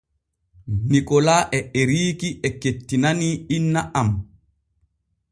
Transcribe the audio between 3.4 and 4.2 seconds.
inna am.